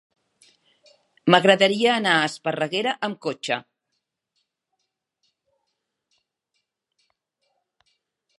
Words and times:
M'agradaria 1.33 1.91
anar 1.95 2.13
a 2.21 2.23
Esparreguera 2.29 2.95
amb 3.09 3.19
cotxe. 3.27 3.59